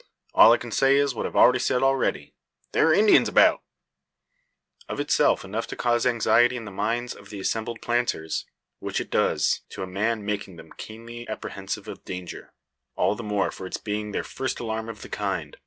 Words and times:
All 0.33 0.51
I 0.51 0.57
can 0.57 0.71
say 0.71 0.95
is, 0.97 1.13
what 1.13 1.27
I've 1.27 1.61
sayed 1.61 1.83
already: 1.83 2.33
there 2.71 2.87
are 2.87 2.91
Indians 2.93 3.29
about." 3.29 3.61
Of 4.89 4.99
itself 4.99 5.45
enough 5.45 5.67
to 5.67 5.75
cause 5.75 6.07
anxiety 6.07 6.57
in 6.57 6.65
the 6.65 6.71
minds 6.71 7.13
of 7.13 7.29
the 7.29 7.39
assembled 7.39 7.83
planters; 7.83 8.47
which 8.79 8.99
it 8.99 9.11
does, 9.11 9.61
to 9.69 9.83
a 9.83 9.85
man 9.85 10.25
making 10.25 10.55
them 10.55 10.71
keenly 10.75 11.29
apprehensive 11.29 11.87
of 11.87 12.03
danger. 12.03 12.51
All 12.95 13.13
the 13.13 13.21
more 13.21 13.51
from 13.51 13.67
its 13.67 13.77
being 13.77 14.11
their 14.11 14.23
first 14.23 14.59
alarm 14.59 14.89
of 14.89 15.03
the 15.03 15.09
kind. 15.09 15.55